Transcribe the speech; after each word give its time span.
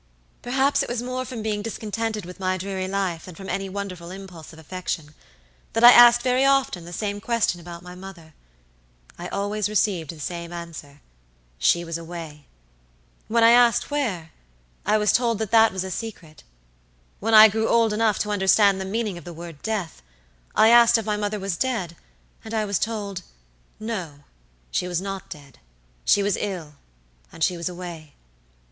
"Perhaps 0.41 0.81
it 0.81 0.89
was 0.89 1.03
more 1.03 1.25
from 1.25 1.43
being 1.43 1.61
discontented 1.61 2.25
with 2.25 2.39
my 2.39 2.57
dreary 2.57 2.87
life 2.87 3.25
than 3.25 3.35
from 3.35 3.47
any 3.47 3.69
wonderful 3.69 4.09
impulse 4.09 4.51
of 4.51 4.57
affection, 4.57 5.13
that 5.73 5.83
I 5.83 5.91
asked 5.91 6.23
very 6.23 6.43
often 6.43 6.85
the 6.85 6.91
same 6.91 7.21
question 7.21 7.61
about 7.61 7.83
my 7.83 7.93
mother. 7.93 8.33
I 9.19 9.27
always 9.27 9.69
received 9.69 10.09
the 10.09 10.19
same 10.19 10.49
answershe 10.51 11.85
was 11.85 11.99
away. 11.99 12.47
When 13.27 13.43
I 13.43 13.51
asked 13.51 13.91
where, 13.91 14.31
I 14.87 14.97
was 14.97 15.11
told 15.11 15.37
that 15.37 15.51
that 15.51 15.71
was 15.71 15.83
a 15.83 15.91
secret. 15.91 16.43
When 17.19 17.35
I 17.35 17.47
grew 17.47 17.67
old 17.69 17.93
enough 17.93 18.17
to 18.23 18.31
understand 18.31 18.81
the 18.81 18.85
meaning 18.85 19.19
of 19.19 19.23
the 19.23 19.33
word 19.35 19.61
death, 19.61 20.01
I 20.55 20.69
asked 20.69 20.97
if 20.97 21.05
my 21.05 21.15
mother 21.15 21.37
was 21.39 21.57
dead, 21.57 21.95
and 22.43 22.55
I 22.55 22.65
was 22.65 22.79
told'No, 22.79 24.21
she 24.71 24.87
was 24.87 24.99
not 24.99 25.29
dead; 25.29 25.59
she 26.03 26.23
was 26.23 26.37
ill, 26.37 26.73
and 27.31 27.43
she 27.43 27.55
was 27.55 27.69
away.' 27.69 28.15